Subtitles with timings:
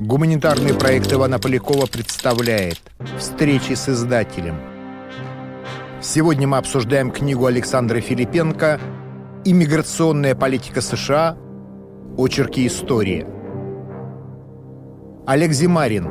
[0.00, 2.78] Гуманитарный проект Ивана Полякова представляет
[3.18, 4.54] «Встречи с издателем».
[6.00, 8.78] Сегодня мы обсуждаем книгу Александра Филипенко
[9.44, 11.36] «Иммиграционная политика США.
[12.16, 13.26] Очерки истории».
[15.26, 16.08] Олег Зимарин,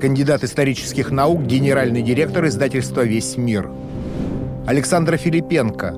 [0.00, 3.70] кандидат исторических наук, генеральный директор издательства «Весь мир».
[4.66, 5.94] Александра Филипенко,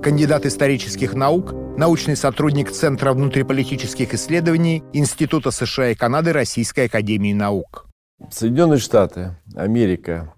[0.00, 7.86] кандидат исторических наук, научный сотрудник Центра внутриполитических исследований Института США и Канады Российской Академии Наук.
[8.30, 10.32] Соединенные Штаты, Америка,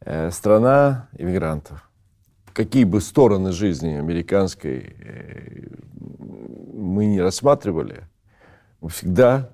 [0.00, 1.88] э, страна иммигрантов.
[2.52, 5.66] Какие бы стороны жизни американской э,
[6.72, 8.04] мы не рассматривали,
[8.88, 9.50] всегда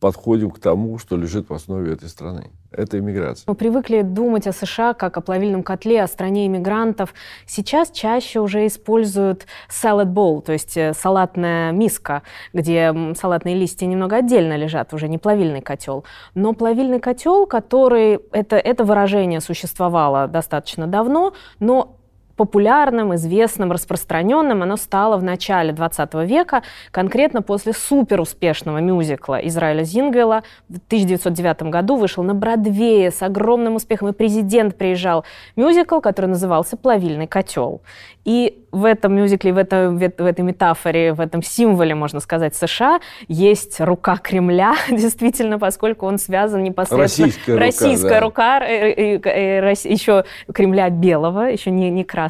[0.00, 2.50] подходим к тому, что лежит в основе этой страны.
[2.70, 3.44] Это иммиграция.
[3.46, 7.14] Мы привыкли думать о США как о плавильном котле, о стране иммигрантов.
[7.46, 14.16] Сейчас чаще уже используют salad bowl, то есть э, салатная миска, где салатные листья немного
[14.16, 16.04] отдельно лежат, уже не плавильный котел.
[16.34, 18.20] Но плавильный котел, который...
[18.32, 21.95] Это, это выражение существовало достаточно давно, но
[22.36, 30.42] популярным, известным, распространенным оно стало в начале 20 века, конкретно после суперуспешного мюзикла Израиля Зингела.
[30.68, 35.24] В 1909 году вышел на Бродвее с огромным успехом, и президент приезжал.
[35.56, 37.80] Мюзикл, который назывался «Плавильный котел».
[38.26, 42.98] И в этом мюзикле, в, это, в этой метафоре, в этом символе, можно сказать, США
[43.28, 47.28] есть рука Кремля, действительно, поскольку он связан непосредственно...
[47.28, 52.25] Российская, российская рука, рука, э, э, э, еще Кремля белого, еще не, не красного,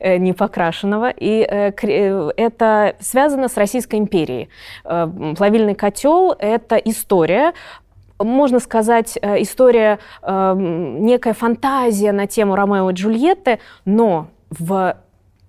[0.00, 1.10] не покрашенного.
[1.10, 4.48] И это связано с Российской империей.
[4.82, 7.52] Плавильный котел— это история
[8.18, 14.96] можно сказать, история, некая фантазия на тему Ромео и Джульетты, но в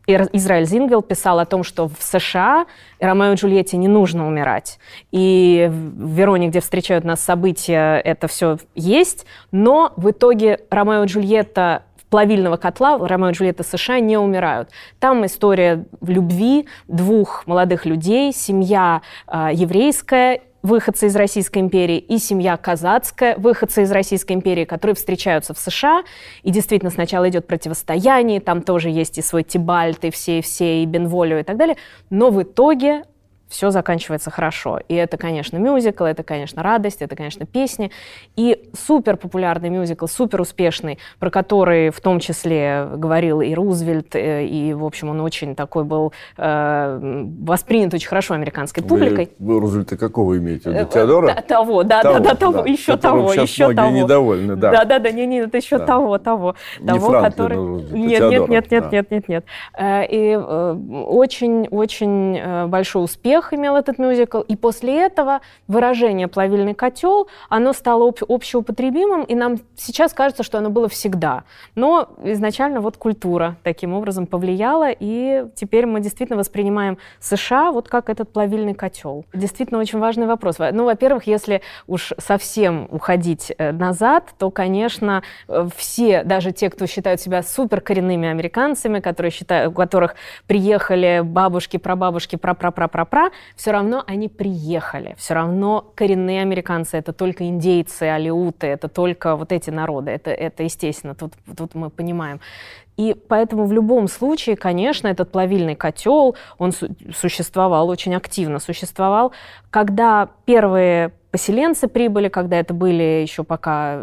[0.06, 2.66] Израиль Зингел писал о том, что в США
[3.00, 4.80] Ромео и Джульетте не нужно умирать.
[5.12, 9.26] И в Вероне, где встречают нас события, это все есть.
[9.52, 14.70] Но в итоге Ромео и Джульетта плавильного котла Ромео и Джульетта США не умирают.
[15.00, 22.56] Там история любви двух молодых людей, семья э, еврейская выходцы из Российской империи, и семья
[22.56, 26.04] казацкая, выходцы из Российской империи, которые встречаются в США.
[26.44, 30.84] И действительно сначала идет противостояние, там тоже есть и свой Тибальт, и все, и все,
[30.84, 31.78] и Бенволио и так далее.
[32.12, 33.06] Но в итоге
[33.54, 34.80] все заканчивается хорошо.
[34.88, 37.92] И это, конечно, мюзикл, это, конечно, радость, это, конечно, песни.
[38.36, 44.46] И супер популярный мюзикл, супер успешный, про который в том числе говорил и Рузвельт, э,
[44.46, 49.30] и, в общем, он очень такой был э, воспринят очень хорошо американской публикой.
[49.38, 50.72] Вы, Рузвельта какого имеете?
[50.72, 51.28] Э, Теодора?
[51.28, 53.92] Да, того, да, того, да, да, того, да, еще того, сейчас еще многие того.
[53.92, 54.72] недовольны, да.
[54.72, 55.86] Да, да, да, не, не, это еще да.
[55.86, 57.58] того, того, не того, Франклин, который.
[57.58, 58.90] Рузвельт, а нет, Теодора, нет, нет, да.
[58.90, 59.46] нет, нет, нет, нет.
[59.78, 67.28] Э, И очень, очень большой успех имел этот мюзикл, и после этого выражение «плавильный котел»,
[67.50, 71.44] оно стало об- общеупотребимым, и нам сейчас кажется, что оно было всегда.
[71.76, 78.10] Но изначально вот культура таким образом повлияла, и теперь мы действительно воспринимаем США вот как
[78.10, 79.26] этот плавильный котел.
[79.34, 80.58] Действительно очень важный вопрос.
[80.60, 86.86] Ну, во-первых, если уж совсем уходить э, назад, то, конечно, э, все, даже те, кто
[86.86, 90.16] считают себя суперкоренными американцами, которые считают, у которых
[90.48, 93.23] приехали бабушки, прабабушки, пра-пра-пра-пра-пра,
[93.56, 95.16] все равно они приехали.
[95.18, 100.12] Все равно коренные американцы— это только индейцы, алиуты, это только вот эти народы.
[100.12, 102.40] Это, это естественно, тут, тут мы понимаем.
[102.98, 109.32] И поэтому в любом случае, конечно, этот плавильный котел, он су- существовал, очень активно существовал.
[109.72, 113.98] Когда первые поселенцы прибыли, когда это были еще пока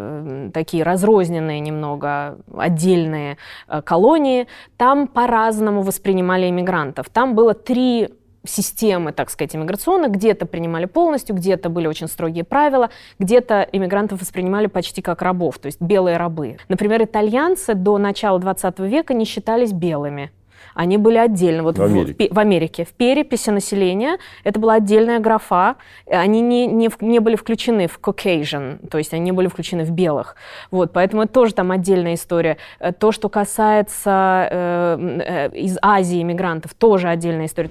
[0.53, 3.37] такие разрозненные немного отдельные
[3.69, 7.09] э, колонии, там по-разному воспринимали иммигрантов.
[7.09, 8.09] Там было три
[8.45, 10.13] системы, так сказать, иммиграционных.
[10.13, 15.67] Где-то принимали полностью, где-то были очень строгие правила, где-то иммигрантов воспринимали почти как рабов, то
[15.67, 16.59] есть белые рабы.
[16.69, 20.31] Например, итальянцы до начала 20 века не считались белыми.
[20.75, 21.63] Они были отдельно.
[21.63, 22.15] Вот В Америке.
[22.15, 22.85] пе- в Америке.
[22.85, 25.77] В переписи населения это была отдельная графа.
[26.11, 29.85] Они не, не, в- не были включены в Caucasian, то есть они не были включены
[29.85, 30.37] в белых.
[30.71, 32.57] Вот, поэтому это тоже там отдельная история.
[32.79, 37.71] Э, То, что касается э, э, из Азии иммигрантов, тоже отдельная история.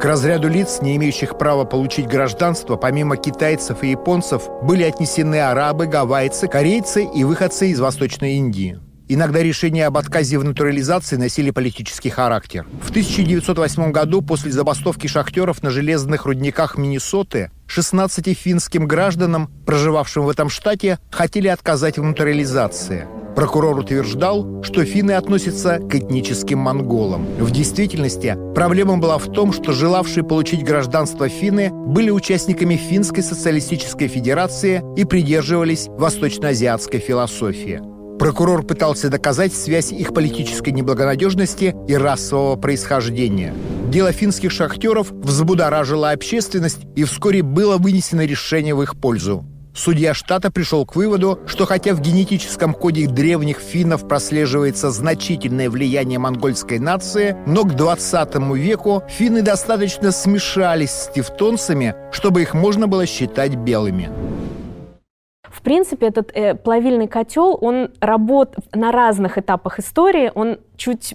[0.00, 5.86] К разряду лиц, не имеющих права получить гражданство, помимо китайцев и японцев, были отнесены арабы,
[5.86, 8.78] гавайцы, корейцы и выходцы из Восточной Индии.
[9.08, 12.66] Иногда решения об отказе в натурализации носили политический характер.
[12.82, 20.28] В 1908 году, после забастовки шахтеров на железных рудниках Миннесоты, 16 финским гражданам, проживавшим в
[20.28, 23.06] этом штате, хотели отказать в натурализации.
[23.36, 27.26] Прокурор утверждал, что финны относятся к этническим монголам.
[27.38, 34.08] В действительности проблема была в том, что желавшие получить гражданство финны были участниками Финской социалистической
[34.08, 37.95] федерации и придерживались восточноазиатской философии.
[38.26, 43.54] Прокурор пытался доказать связь их политической неблагонадежности и расового происхождения.
[43.88, 49.44] Дело финских шахтеров взбудоражило общественность, и вскоре было вынесено решение в их пользу.
[49.76, 56.18] Судья штата пришел к выводу, что хотя в генетическом коде древних финнов прослеживается значительное влияние
[56.18, 63.06] монгольской нации, но к 20 веку финны достаточно смешались с тевтонцами, чтобы их можно было
[63.06, 64.10] считать белыми.
[65.66, 71.14] В принципе, этот э, плавильный котел, он работает на разных этапах истории, он чуть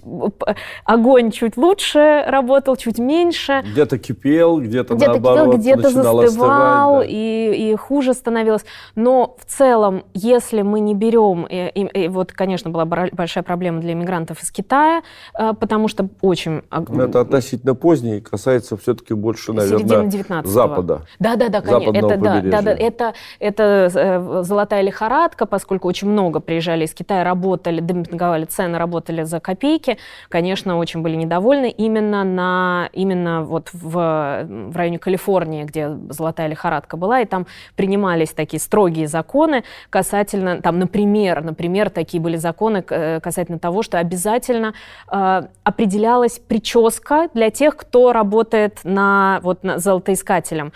[0.84, 3.62] огонь чуть лучше работал, чуть меньше.
[3.72, 7.06] Где-то кипел, где-то где наоборот кипел, где-то застывал остывать, да.
[7.08, 8.64] и, и хуже становилось.
[8.94, 13.80] Но в целом, если мы не берем, и, и, и вот, конечно, была большая проблема
[13.80, 15.02] для иммигрантов из Китая,
[15.38, 16.62] э, потому что очень...
[16.70, 21.02] Но это относительно поздний, касается все-таки больше, наверное, Запада.
[21.18, 21.96] Да-да-да, конечно.
[21.96, 27.24] Это, да, да, да, это, это э, золотая лихорадка, поскольку очень много приезжали из Китая,
[27.24, 29.98] работали, демпинговали цены, работали за копейки,
[30.28, 36.96] конечно, очень были недовольны именно, на, именно вот в, в районе Калифорнии, где золотая лихорадка
[36.96, 37.46] была, и там
[37.76, 43.98] принимались такие строгие законы касательно, там, например, например, такие были законы э, касательно того, что
[43.98, 44.74] обязательно
[45.10, 50.72] э, определялась прическа для тех, кто работает на, вот, на золотоискателем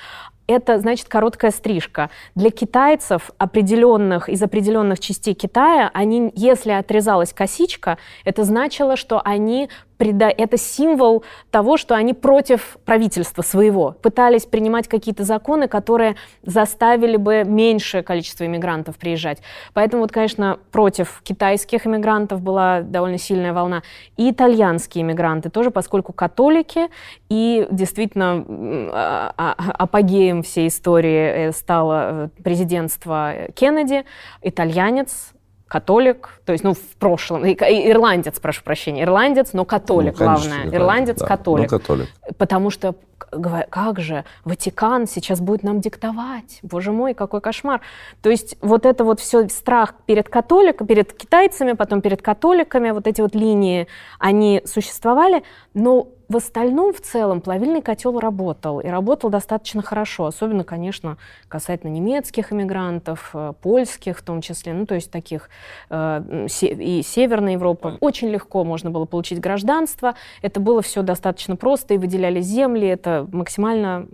[0.47, 2.11] это значит короткая стрижка.
[2.35, 9.69] Для китайцев определенных, из определенных частей Китая, они, если отрезалась косичка, это значило, что они
[9.99, 17.45] это символ того, что они против правительства своего, пытались принимать какие-то законы, которые заставили бы
[17.45, 19.39] меньшее количество иммигрантов приезжать.
[19.73, 23.83] Поэтому вот, конечно, против китайских иммигрантов была довольно сильная волна.
[24.17, 26.89] И итальянские иммигранты тоже, поскольку католики,
[27.29, 34.05] и действительно а, а, апогеем всей истории э, стало э, президентство Кеннеди,
[34.43, 35.33] итальянец,
[35.69, 40.77] католик, то есть, ну, в прошлом, ирландец, прошу прощения, ирландец, но католик, ну, конечно, главное,
[40.77, 41.71] ирландец, да, католик.
[41.71, 42.09] католик.
[42.39, 47.81] Потому что, как же, Ватикан сейчас будет нам диктовать, боже мой, какой кошмар.
[48.23, 53.09] То есть вот это вот все страх перед католиком, перед китайцами, потом перед католиками, вот
[53.09, 53.89] эти вот линии,
[54.21, 55.43] они существовали,
[55.75, 61.19] но в остальном, в целом, плавильный котел работал, и работал достаточно хорошо, особенно, конечно,
[61.49, 65.49] касательно немецких иммигрантов, э, польских в том числе, ну, то есть таких
[65.91, 67.97] э, и Северной Европы.
[68.01, 73.29] Очень легко можно было получить гражданство, это было все достаточно просто, и выделяли земли, это
[73.33, 74.07] максимально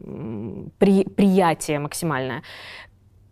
[0.78, 2.42] при, приятие максимальное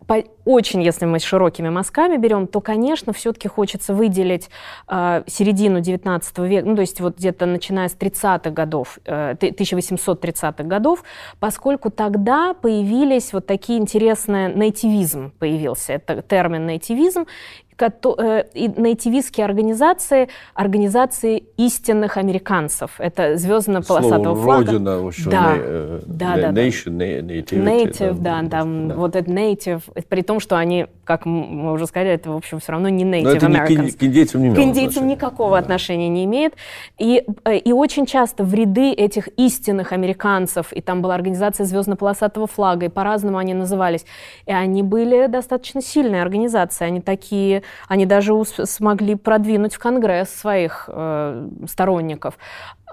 [0.07, 4.49] по, очень, если мы с широкими мазками берем, то, конечно, все-таки хочется выделить
[4.87, 10.63] э, середину 19 века, ну, то есть вот где-то начиная с 30-х годов, э, 1830-х
[10.63, 11.03] годов,
[11.39, 17.25] поскольку тогда появились вот такие интересные, нейтивизм появился, это термин нейтивизм,
[18.53, 22.91] нейтивистские организации, организации истинных американцев.
[22.99, 24.71] Это звездно-полосатого флага.
[24.71, 25.53] Родина, в общем, да.
[25.55, 28.95] Э, да, да, nation, nativity, native, да, да, там, да.
[28.95, 32.71] вот это native, при том, что они, как мы уже сказали, это, в общем, все
[32.73, 33.97] равно не native Но это Americans.
[33.97, 35.59] к индейцам не К индейцам никакого да.
[35.59, 36.53] отношения не имеет.
[36.97, 42.47] И, э, и очень часто в ряды этих истинных американцев, и там была организация звездно-полосатого
[42.47, 44.05] флага, и по-разному они назывались,
[44.45, 50.89] и они были достаточно сильные организации, они такие они даже смогли продвинуть в Конгресс своих
[50.91, 52.37] э, сторонников.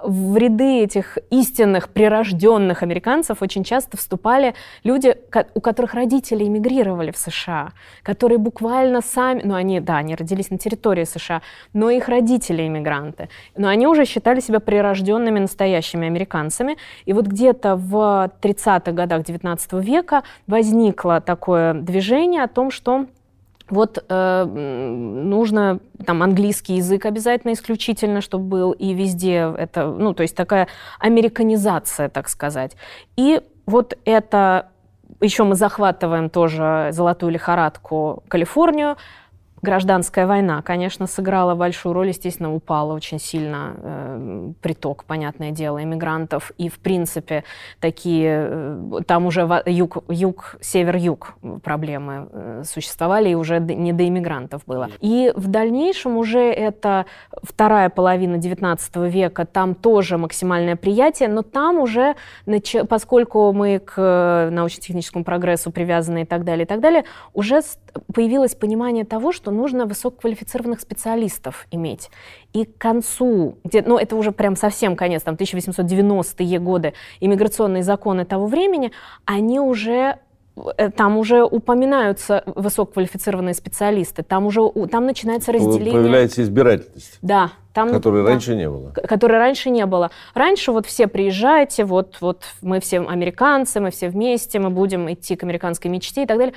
[0.03, 4.55] В ряды этих истинных прирожденных американцев очень часто вступали
[4.85, 5.17] люди,
[5.55, 10.59] у которых родители эмигрировали в США, которые буквально сами, ну они, да, они родились на
[10.59, 11.43] территории США,
[11.73, 13.29] но их родители иммигранты.
[13.57, 16.77] Но они уже считали себя прирожденными настоящими американцами.
[17.05, 23.07] И вот где-то в 30-х годах 19 века возникло такое движение о том, что
[23.71, 30.23] вот э, нужно там английский язык обязательно исключительно, чтобы был и везде это, ну то
[30.23, 32.77] есть такая американизация, так сказать.
[33.17, 34.69] И вот это
[35.21, 38.97] еще мы захватываем тоже золотую лихорадку Калифорнию,
[39.63, 46.53] Гражданская война, конечно, сыграла большую роль, естественно, упала очень сильно э, приток, понятное дело, иммигрантов.
[46.59, 47.45] И, в принципе,
[47.81, 54.63] такие, э, там уже юг, юг север-юг проблемы э, существовали, и уже не до иммигрантов
[54.67, 54.91] было.
[55.01, 57.07] И в дальнейшем уже это
[57.43, 62.15] вторая половина 19 века, там тоже максимальное приятие, но там уже,
[62.89, 67.61] поскольку мы к научно-техническому прогрессу привязаны и так далее, и так далее, уже
[68.15, 72.11] появилось понимание того, что что нужно высококвалифицированных специалистов иметь.
[72.53, 78.25] И к концу, где, ну это уже прям совсем конец, там 1890-е годы, иммиграционные законы
[78.27, 78.93] того времени,
[79.25, 80.19] они уже
[80.77, 85.93] Э, там уже упоминаются высококвалифицированные специалисты, там уже там начинается разделение.
[85.93, 87.19] Появляется избирательность.
[87.23, 87.53] Да.
[87.73, 88.91] Там, которой да, раньше не было.
[88.91, 90.11] Которой раньше не было.
[90.35, 95.37] Раньше вот все приезжайте, вот, вот мы все американцы, мы все вместе, мы будем идти
[95.37, 96.55] к американской мечте и так далее.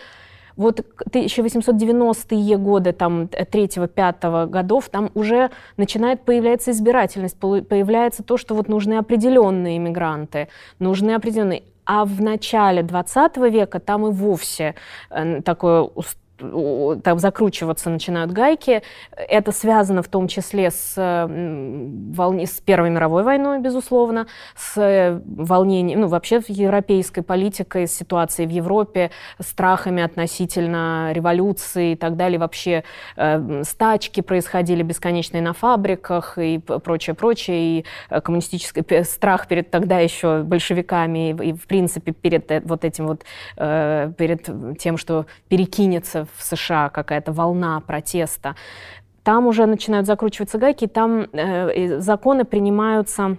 [0.62, 8.70] Вот 1890-е годы, там, 3-5 годов, там уже начинает появляться избирательность, появляется то, что вот
[8.70, 10.48] нужны определенные иммигранты,
[10.80, 11.64] нужны определенные.
[11.84, 14.76] А в начале 20 века там и вовсе
[15.10, 15.90] э, такое
[17.04, 18.82] там закручиваться начинают гайки.
[19.16, 26.02] Это связано в том числе с, волне, с Первой мировой войной, безусловно, с э, волнением,
[26.02, 32.40] ну, вообще европейской политикой, с ситуацией в Европе, страхами относительно революции и так далее.
[32.40, 32.84] Вообще
[33.16, 37.80] э, стачки происходили бесконечные на фабриках и прочее, прочее.
[37.80, 43.24] И э, коммунистический страх перед тогда еще большевиками и, в принципе, перед вот этим вот,
[43.56, 48.56] перед тем, что перекинется в США какая-то волна протеста,
[49.24, 53.38] там уже начинают закручиваться гайки, там э, законы принимаются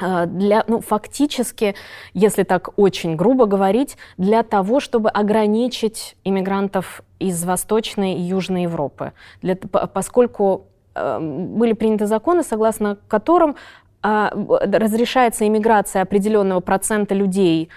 [0.00, 1.74] э, для, ну, фактически,
[2.14, 9.12] если так очень грубо говорить, для того, чтобы ограничить иммигрантов из Восточной и Южной Европы.
[9.42, 13.56] Для, поскольку э, были приняты законы, согласно которым
[14.04, 17.70] э, разрешается иммиграция определенного процента людей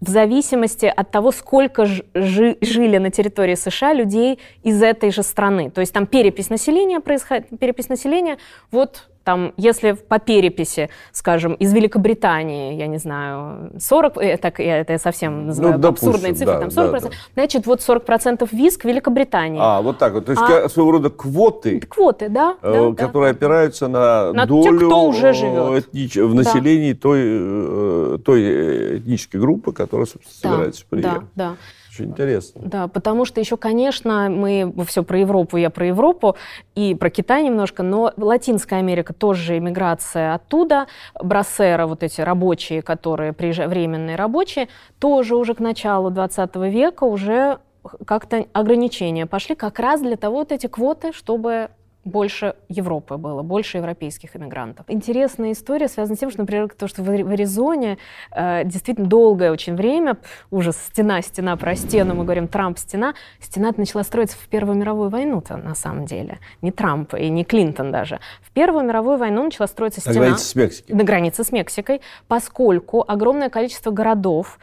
[0.00, 5.70] в зависимости от того, сколько жи жили на территории США людей из этой же страны.
[5.70, 8.38] То есть там перепись населения происходит, перепись населения,
[8.70, 14.78] вот там, если по переписи, скажем, из Великобритании, я не знаю, 40, э, так, я,
[14.78, 17.10] это я совсем называю ну, допустим, абсурдные цифры, да, там 40%, да, да.
[17.34, 19.60] значит, вот 40% виз к Великобритании.
[19.62, 23.34] А, вот так вот, то есть а, своего рода квоты, квоты да, э, да, которые
[23.34, 23.36] да.
[23.36, 25.88] опираются на, на долю тех, кто уже живет.
[25.88, 26.16] Этнич...
[26.16, 26.98] в населении да.
[26.98, 31.28] той, э, той этнической группы, которая, собственно, собирается да, приехать.
[31.34, 31.56] Да, да.
[31.98, 32.60] Очень интересно.
[32.64, 36.36] Да, потому что еще, конечно, мы все про Европу, я про Европу
[36.74, 40.86] и про Китай немножко, но Латинская Америка тоже иммиграция оттуда,
[41.20, 47.58] брасера, вот эти рабочие, которые приезжают, временные рабочие, тоже уже к началу 20 века уже
[48.06, 51.70] как-то ограничения пошли как раз для того, вот эти квоты, чтобы
[52.08, 54.86] больше Европы было, больше европейских иммигрантов.
[54.88, 57.98] Интересная история связана с тем, что, например, то, что в Аризоне
[58.32, 60.16] э, действительно долгое очень время,
[60.50, 65.10] ужас, стена, стена, про стену, мы говорим Трамп, стена, стена начала строиться в Первую мировую
[65.10, 66.38] войну-то на самом деле.
[66.62, 68.20] Не Трамп и не Клинтон даже.
[68.42, 70.14] В Первую мировую войну начала строиться стена.
[70.14, 70.96] На границе с Мексикой.
[70.96, 74.58] На границе с Мексикой, поскольку огромное количество городов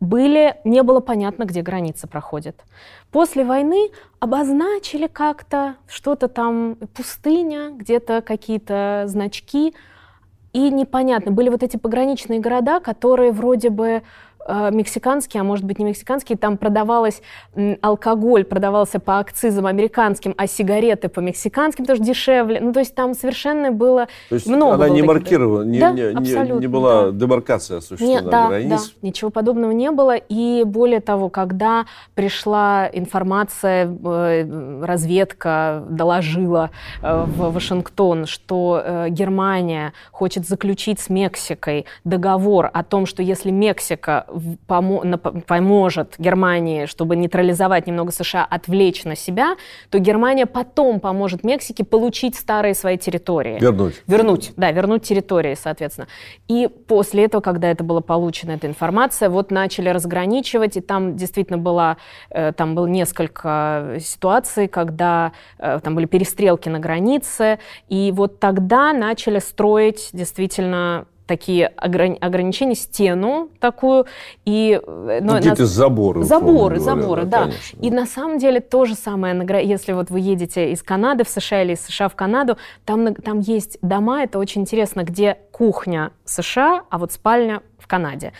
[0.00, 2.64] были, не было понятно, где граница проходит.
[3.10, 9.74] После войны обозначили как-то что-то там, пустыня, где-то какие-то значки,
[10.52, 11.30] и непонятно.
[11.30, 14.02] Были вот эти пограничные города, которые вроде бы
[14.46, 17.22] Э, мексиканский, а может быть не мексиканский, там продавалось
[17.82, 22.60] алкоголь, продавался по акцизам американским, а сигареты по мексиканским тоже дешевле.
[22.60, 24.74] Ну, то есть там совершенно было то есть много.
[24.74, 27.10] Она не маркировала, не, да, не, не, не была да.
[27.12, 28.88] демаркация осуществлена Нет, да, границ.
[28.88, 30.16] Да, ничего подобного не было.
[30.16, 36.70] И более того, когда пришла информация, э, разведка доложила
[37.02, 44.26] э, в Вашингтон, что Германия хочет заключить с Мексикой договор о том, что если Мексика
[44.66, 49.56] поможет Германии, чтобы нейтрализовать немного США, отвлечь на себя,
[49.90, 53.58] то Германия потом поможет Мексике получить старые свои территории.
[53.60, 54.02] Вернуть.
[54.06, 56.08] Вернуть, да, вернуть территории, соответственно.
[56.48, 61.58] И после этого, когда это была получена эта информация, вот начали разграничивать, и там действительно
[61.58, 61.96] была,
[62.30, 67.58] э, там было несколько ситуаций, когда э, там были перестрелки на границе,
[67.88, 74.06] и вот тогда начали строить действительно такие ограни- ограничения, стену такую.
[74.44, 75.70] И, ну, Какие-то нас...
[75.70, 76.24] заборы.
[76.24, 77.44] Заборы, говоря, заборы, да.
[77.44, 77.52] да.
[77.80, 79.32] И на самом деле то же самое,
[79.64, 83.38] если вот вы едете из Канады в США или из США в Канаду, там, там
[83.38, 88.32] есть дома, это очень интересно, где кухня США, а вот спальня в Канаде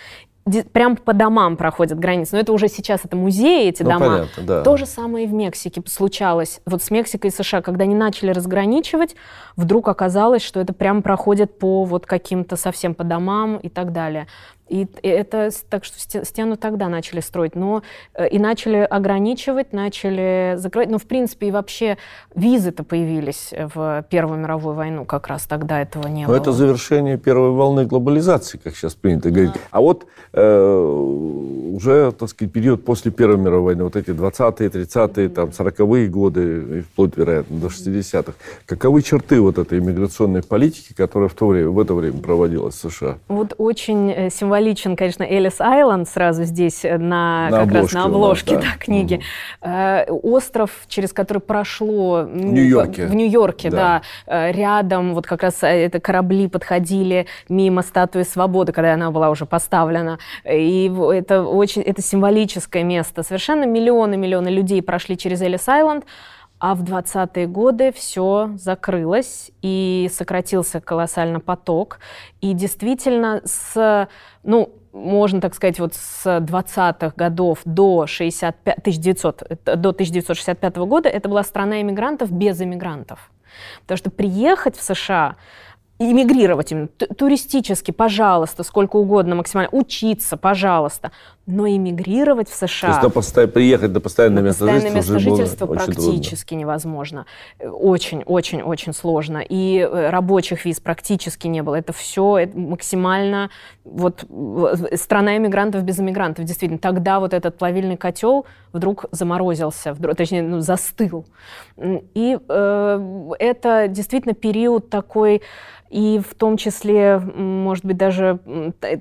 [0.73, 2.35] прям по домам проходят границы.
[2.35, 4.07] Но это уже сейчас это музеи, эти ну, дома.
[4.07, 4.63] Понятно, да.
[4.63, 6.61] То же самое и в Мексике случалось.
[6.67, 9.17] Вот с Мексикой и США, когда они начали разграничивать,
[9.57, 14.27] вдруг оказалось, что это прям проходит по вот каким-то совсем по домам и так далее.
[14.71, 17.83] И это так что стену тогда начали строить, но
[18.15, 20.91] э, и начали ограничивать, начали закрывать.
[20.91, 21.99] Ну, в принципе, и вообще
[22.37, 26.37] визы-то появились в Первую мировую войну, как раз тогда этого не но было.
[26.37, 29.55] Это завершение первой волны глобализации, как сейчас принято говорить.
[29.73, 34.69] А, а вот э, уже, так сказать, период после Первой мировой войны, вот эти 20-е,
[34.69, 38.35] 30-е, там, 40-е годы, и вплоть, вероятно, до 60-х,
[38.67, 42.91] каковы черты вот этой иммиграционной политики, которая в то время, в это время проводилась в
[42.91, 43.19] США?
[43.27, 47.81] Вот очень э, символично символичен, конечно, Элис Айленд сразу здесь э, на, на как обложке
[47.81, 48.71] раз на обложке нас, да.
[48.71, 49.21] Да, книги.
[49.63, 50.21] Угу.
[50.23, 52.25] остров, через который прошло...
[52.25, 53.07] В Нью-Йорке.
[53.07, 54.03] В Нью-Йорке, да.
[54.27, 54.49] да.
[54.49, 59.47] Э, рядом вот как раз это корабли подходили мимо статуи свободы, когда она была уже
[59.47, 60.19] поставлена.
[60.45, 63.23] И это очень это символическое место.
[63.23, 66.05] Совершенно миллионы-миллионы людей прошли через Элис Айленд.
[66.61, 72.01] А в 20-е годы все закрылось и сократился колоссально поток.
[72.43, 74.09] И действительно с,
[74.43, 81.31] ну, можно так сказать, вот с 20-х годов до, 65, 1900, до 1965 года это
[81.31, 83.31] была страна иммигрантов без иммигрантов.
[83.83, 85.37] Потому что приехать в США
[86.01, 91.13] иммигрировать именно туристически, пожалуйста, сколько угодно максимально, учиться, пожалуйста,
[91.45, 92.89] но эмигрировать в США...
[92.89, 93.47] То есть на посто...
[93.47, 96.61] приехать на постоянное, на место, постоянное место жительства практически трудно.
[96.61, 97.27] невозможно.
[97.61, 99.45] Очень-очень-очень сложно.
[99.47, 101.75] И э, рабочих виз практически не было.
[101.75, 103.51] Это все это максимально...
[103.85, 104.25] Вот
[104.95, 106.47] страна иммигрантов без иммигрантов.
[106.47, 111.27] Действительно, тогда вот этот плавильный котел вдруг заморозился, вдруг, точнее, ну, застыл.
[111.77, 115.43] И э, это действительно период такой
[115.91, 118.39] и в том числе, может быть, даже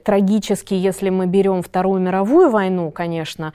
[0.04, 3.54] трагически, если мы берем Вторую мировую войну, конечно,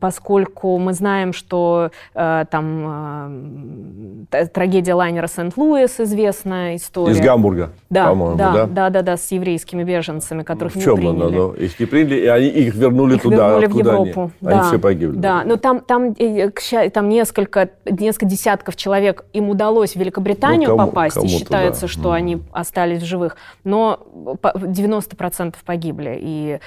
[0.00, 7.12] поскольку мы знаем, что э, там э, трагедия лайнера Сент-Луис известная история.
[7.12, 8.52] Из Гамбурга, да, по-моему, да?
[8.52, 11.36] Да, да, да, да, с еврейскими беженцами, которых в чем не приняли.
[11.36, 14.20] Она, их не приняли, и они их вернули их туда, вернули в Европу.
[14.22, 15.18] Они, да, они все погибли.
[15.18, 16.50] Да, но там, там, э,
[16.90, 21.88] там несколько, несколько десятков человек им удалось в Великобританию ну, кому, попасть, и считается, да.
[21.88, 22.14] что mm.
[22.14, 26.18] они остались в живых, но 90% погибли.
[26.20, 26.60] И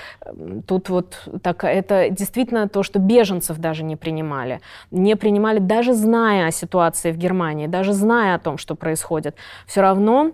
[0.67, 4.62] тут вот так, это действительно то, что беженцев даже не принимали.
[4.91, 9.36] Не принимали, даже зная о ситуации в Германии, даже зная о том, что происходит.
[9.65, 10.31] Все равно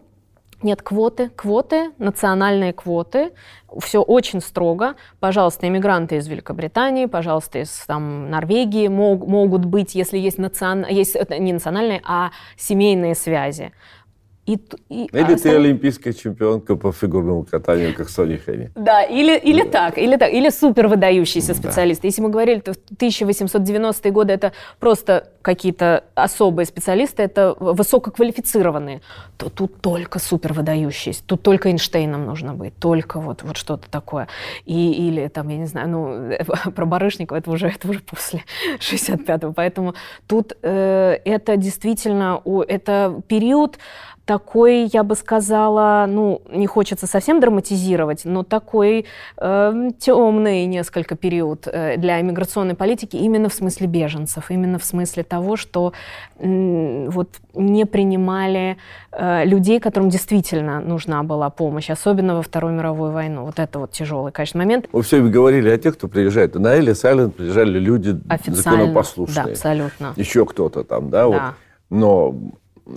[0.62, 3.32] нет квоты, квоты, национальные квоты,
[3.80, 4.96] все очень строго.
[5.20, 10.86] Пожалуйста, иммигранты из Великобритании, пожалуйста, из там, Норвегии мог, могут быть, если есть, национ...
[10.90, 13.72] есть не национальные, а семейные связи.
[14.46, 14.58] И,
[14.90, 18.72] и, или а, ты олимпийская чемпионка по фигурному катанию, как Сони Хэнни.
[18.76, 19.70] Да, или, или да.
[19.70, 22.02] так, или так, или супер выдающийся специалист.
[22.02, 22.08] Да.
[22.08, 29.02] Если мы говорили, то в 1890-е годы это просто какие-то особые специалисты, это высококвалифицированные,
[29.38, 34.28] то тут только супер выдающиеся, тут только Эйнштейном нужно быть, только вот, вот что-то такое.
[34.66, 38.44] И, или там, я не знаю, ну, про Барышникова это уже, это уже после
[38.80, 39.54] 65-го.
[39.54, 39.96] Поэтому
[40.28, 43.78] тут э, это действительно, это период
[44.30, 49.06] такой, я бы сказала, ну, не хочется совсем драматизировать, но такой
[49.38, 55.24] э, темный несколько период э, для иммиграционной политики именно в смысле беженцев, именно в смысле
[55.30, 55.94] того, что
[56.38, 58.78] вот не принимали
[59.12, 63.46] э, людей, которым действительно нужна была помощь, особенно во Вторую мировую войну.
[63.46, 64.88] Вот это вот тяжелый, конечно, момент.
[64.92, 66.56] Вы все говорили о тех, кто приезжает.
[66.56, 69.46] На Элис Айленд приезжали люди законопослушные.
[69.46, 70.14] Да, абсолютно.
[70.16, 71.24] Еще кто-то там, да?
[71.24, 71.28] да.
[71.28, 71.42] Вот.
[71.90, 72.36] Но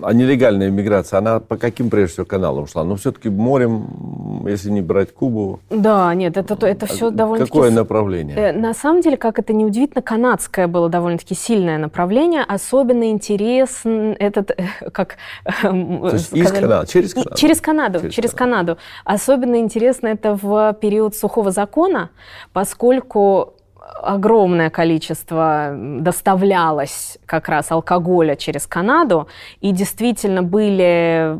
[0.01, 2.85] а нелегальная иммиграция, она по каким, прежде всего, каналам шла?
[2.85, 5.61] Ну, все-таки морем, если не брать Кубу.
[5.71, 8.37] Да, нет, это, это все довольно Какое направление?
[8.37, 12.43] Э, на самом деле, как это неудивительно, канадское было довольно-таки сильное направление.
[12.43, 15.17] Особенно интересен этот, э, как...
[15.45, 17.37] Э, То есть из Канады, через Канаду?
[17.37, 18.79] Через Канаду, через, через Канаду.
[19.05, 22.11] Особенно интересно это в период сухого закона,
[22.53, 23.55] поскольку
[24.01, 29.29] огромное количество доставлялось как раз алкоголя через Канаду,
[29.61, 31.37] и действительно были,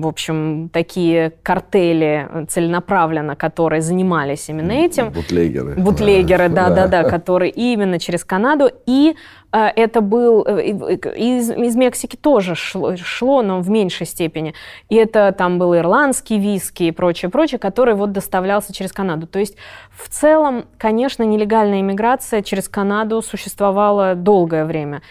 [0.00, 5.10] в общем, такие картели целенаправленно, которые занимались именно этим.
[5.10, 5.74] Бутлегеры.
[5.74, 9.14] Бутлегеры, да-да-да, которые именно через Канаду, и
[9.58, 14.54] это был э, из, из Мексики тоже шло, шло, но в меньшей степени.
[14.88, 19.26] И это там был ирландский виски и прочее, прочее, который вот доставлялся через Канаду.
[19.26, 19.56] То есть
[19.90, 25.02] в целом, конечно, нелегальная иммиграция через Канаду существовала долгое время.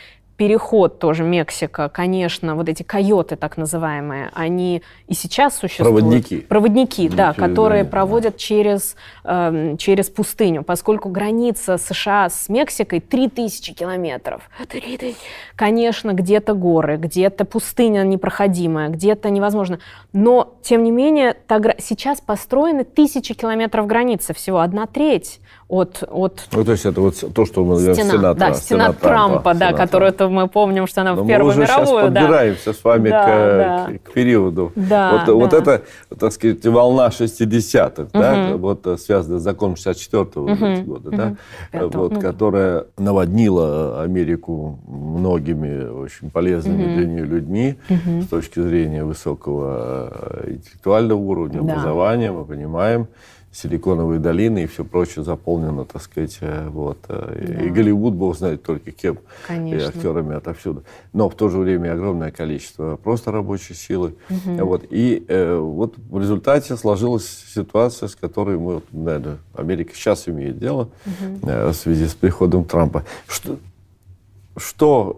[0.41, 5.99] Переход тоже Мексика, конечно, вот эти койоты так называемые, они и сейчас существуют.
[5.99, 6.37] Проводники.
[6.39, 12.49] Проводники, Ну, да, через которые границу, проводят через, эм, через пустыню, поскольку граница США с
[12.49, 14.49] Мексикой 3000 километров.
[14.67, 15.15] 3000.
[15.55, 19.77] Конечно, где-то горы, где-то пустыня непроходимая, где-то невозможно.
[20.11, 25.39] Но, тем не менее, та сейчас построены тысячи километров границы, всего одна треть
[25.71, 28.53] от, от Ну, то есть это вот то, что мы называем стена, стена, да, Тра-
[28.55, 30.35] стена, Трампа, да, стена которую Трампа.
[30.35, 32.21] то мы помним, что она Но в мы Первую уже сейчас мировую, да.
[32.21, 33.89] подбираемся с вами Да, к, да.
[34.03, 34.73] к- периоду.
[34.75, 35.57] Да, вот, вот да.
[35.57, 35.81] это,
[36.19, 41.17] так сказать, волна 60-х, да, вот э, связанная с законом 64-го Мгм, года, мгм.
[41.17, 41.35] да,
[41.71, 42.19] Пятого, вот, ну.
[42.19, 47.75] которая наводнила Америку многими очень полезными для нее людьми
[48.23, 50.11] с точки зрения высокого
[50.43, 51.71] э, интеллектуального уровня, Да.
[51.73, 53.07] образования, мы понимаем.
[53.53, 56.99] Силиконовые долины и все прочее заполнено, так сказать, э, вот.
[57.09, 57.75] э, И Да.
[57.75, 59.89] Голливуд, бог знает только кем, и Конечно.
[59.89, 60.83] актерами отовсюду.
[61.11, 64.15] Но в то же время огромное количество просто рабочей силы.
[64.45, 64.85] Вот.
[64.89, 70.89] И э, вот в результате сложилась ситуация, с которой мы, наверное, Америка сейчас имеет дело
[71.43, 73.03] э, в связи с приходом Трампа.
[73.27, 73.57] Что,
[74.57, 75.15] что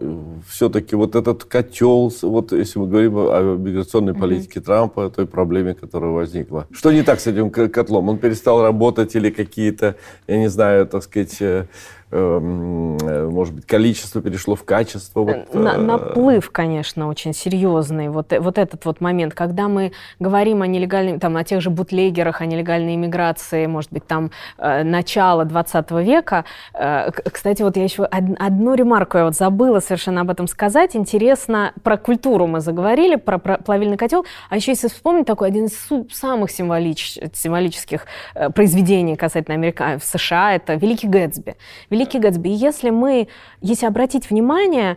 [0.48, 5.74] все-таки вот этот котел, вот если мы говорим о миграционной политике Трампа, о той проблеме,
[5.74, 6.66] которая возникла.
[6.70, 8.08] Что не так с этим котлом?
[8.08, 9.96] Он перестал работать или какие-то,
[10.28, 11.66] я не знаю, так сказать, э,
[12.03, 15.20] э, может быть, количество перешло в качество?
[15.20, 18.08] Вот, На- э, наплыв, конечно, очень серьезный.
[18.08, 21.70] Вот, э- вот этот вот момент, когда мы говорим о нелегальной, там, о тех же
[21.70, 26.44] бутлегерах, о нелегальной иммиграции, может быть, там, э, начала 20 века.
[26.74, 30.94] Э, кстати, вот я еще од- одну ремарку я вот забыла совершенно об этом сказать.
[30.96, 34.24] Интересно, про культуру мы заговорили, про, про плавильный котел.
[34.50, 39.98] А еще если вспомнить такой один из самых символич- символических э, произведений касательно Америка...
[39.98, 41.56] в США, это «Великий Гэтсби».
[41.90, 42.48] «Великий Гэтсби».
[42.48, 43.28] И если мы,
[43.60, 44.96] если обратить внимание,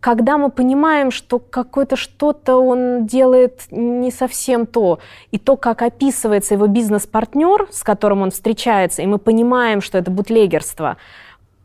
[0.00, 4.98] когда мы понимаем, что какое-то что-то он делает не совсем то,
[5.30, 10.10] и то, как описывается его бизнес-партнер, с которым он встречается, и мы понимаем, что это
[10.10, 10.96] бутлегерство,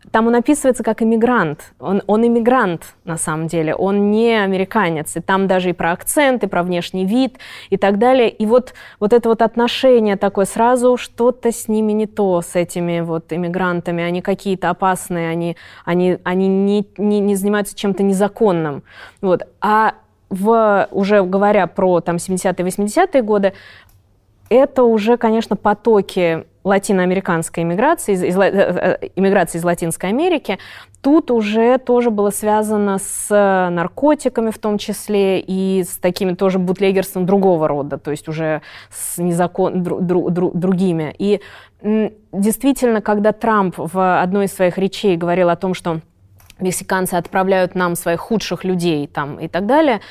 [0.09, 1.73] там он описывается как иммигрант.
[1.79, 3.75] Он, он иммигрант, на самом деле.
[3.75, 5.15] Он не американец.
[5.15, 7.37] И там даже и про акцент, и про внешний вид,
[7.69, 8.29] и так далее.
[8.29, 13.01] И вот, вот это вот отношение такое сразу, что-то с ними не то, с этими
[13.01, 14.03] вот иммигрантами.
[14.03, 18.83] Они какие-то опасные, они, они, они не, не, не занимаются чем-то незаконным.
[19.21, 19.47] Вот.
[19.61, 19.93] А
[20.31, 23.53] в, уже говоря про там, 70-е, 80-е годы,
[24.51, 30.59] это уже, конечно, потоки латиноамериканской иммиграции, из, из, ла- э, э, иммиграции из Латинской Америки.
[31.01, 33.29] Тут уже тоже было связано с
[33.71, 38.61] наркотиками в том числе и с такими тоже бутлегерством другого рода, то есть уже
[38.91, 41.15] с незакон, дру- дру- дру- другими.
[41.17, 41.41] И
[42.31, 46.01] действительно, когда Трамп в одной из своих речей говорил о том, что
[46.59, 50.01] мексиканцы отправляют нам своих худших людей там, и так далее,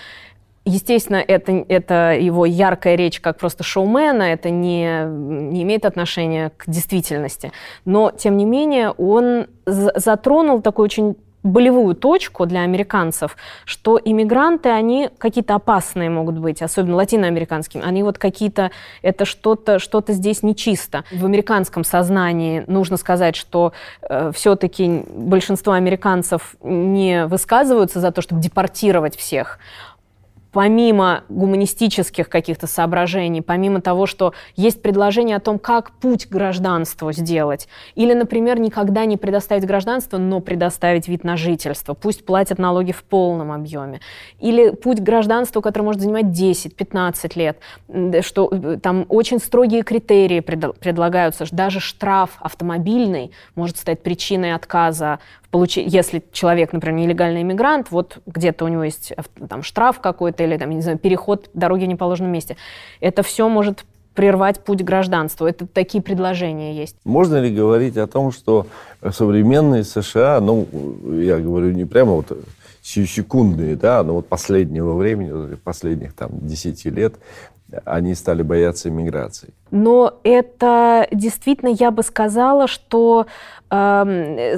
[0.67, 6.65] Естественно, это, это его яркая речь как просто шоумена, это не, не имеет отношения к
[6.69, 7.51] действительности.
[7.87, 14.69] Но, тем не менее, он за- затронул такую очень болевую точку для американцев, что иммигранты,
[14.69, 17.83] они какие-то опасные могут быть, особенно латиноамериканские.
[17.83, 18.71] Они вот какие-то,
[19.03, 21.05] это что-то что здесь нечисто.
[21.11, 28.41] В американском сознании нужно сказать, что э, все-таки большинство американцев не высказываются за то, чтобы
[28.43, 29.59] депортировать всех,
[30.53, 37.13] помимо гуманистических каких-то соображений, помимо того, что есть предложение о том, как путь к гражданству
[37.13, 42.93] сделать, или, например, никогда не предоставить гражданство, но предоставить вид на жительство, пусть платят налоги
[42.93, 44.01] в полном объеме,
[44.41, 47.59] или путь к гражданству, который может занимать 10-15 лет,
[48.25, 55.19] что э, там очень строгие критерии пред- предлагаются, даже штраф автомобильный может стать причиной отказа
[55.43, 59.13] в получи- если человек, например, нелегальный иммигрант, вот где-то у него есть
[59.49, 62.57] там штраф какой-то или там, не знаю, переход дороги в неположенном месте,
[63.01, 63.85] это все может
[64.15, 65.47] прервать путь гражданству.
[65.47, 66.97] Это такие предложения есть.
[67.05, 68.67] Можно ли говорить о том, что
[69.11, 70.67] современные США, ну,
[71.21, 72.27] я говорю не прямо вот
[72.83, 77.15] секундные, да, но вот последнего времени, последних там 10 лет,
[77.85, 79.51] они стали бояться иммиграции.
[79.71, 83.27] Но это действительно, я бы сказала, что
[83.71, 84.57] эм, э,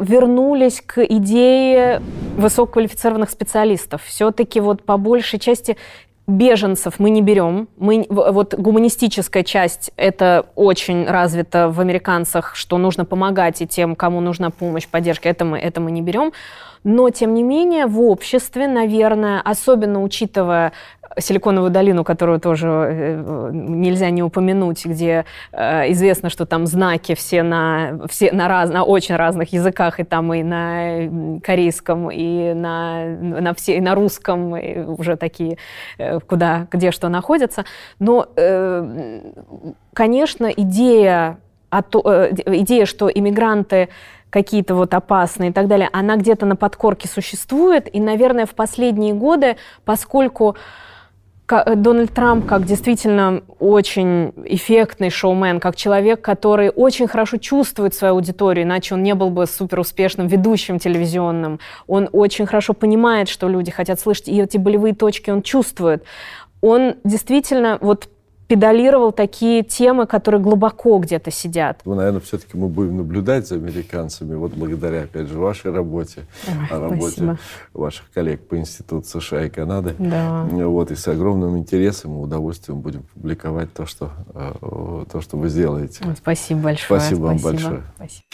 [0.00, 2.00] вернулись к идее
[2.36, 4.02] высококвалифицированных специалистов.
[4.04, 5.76] Все-таки вот по большей части
[6.26, 7.68] беженцев мы не берем.
[7.76, 14.20] Мы, вот гуманистическая часть, это очень развито в американцах, что нужно помогать и тем, кому
[14.20, 16.32] нужна помощь, поддержка, это мы, это мы не берем.
[16.84, 20.72] Но, тем не менее, в обществе, наверное, особенно учитывая
[21.18, 27.42] Силиконовую долину, которую тоже э, нельзя не упомянуть, где э, известно, что там знаки все
[27.42, 33.06] на, все на, раз, на очень разных языках, и там и на корейском, и на,
[33.06, 35.58] на, все, и на русском, и уже такие,
[35.98, 37.64] э, куда, где что находится.
[37.98, 38.28] Но,
[39.94, 41.38] конечно, идея,
[41.70, 43.88] идея, что иммигранты
[44.30, 47.94] какие-то вот опасные и так далее, она где-то на подкорке существует.
[47.94, 50.56] И, наверное, в последние годы, поскольку
[51.48, 58.64] Дональд Трамп как действительно очень эффектный шоумен, как человек, который очень хорошо чувствует свою аудиторию,
[58.64, 61.60] иначе он не был бы супер успешным ведущим телевизионным.
[61.86, 66.02] Он очень хорошо понимает, что люди хотят слышать, и эти болевые точки он чувствует.
[66.62, 68.08] Он действительно вот
[68.46, 71.80] педалировал такие темы, которые глубоко где-то сидят.
[71.84, 76.78] Ну, наверное, все-таки мы будем наблюдать за американцами, вот благодаря, опять же, вашей работе, Ой,
[76.78, 77.38] работе спасибо.
[77.72, 79.94] ваших коллег по Институту США и Канады.
[79.98, 80.44] Да.
[80.50, 85.48] Вот, и с огромным интересом и удовольствием будем публиковать то, что, э, то, что вы
[85.48, 86.04] сделаете.
[86.16, 87.00] Спасибо большое.
[87.00, 87.82] Спасибо вам большое.
[87.96, 88.24] Спасибо.